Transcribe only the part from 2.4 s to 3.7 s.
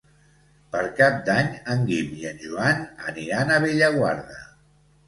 Joan aniran a